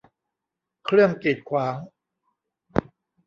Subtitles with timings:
[0.85, 1.75] เครื่องกีดขวาง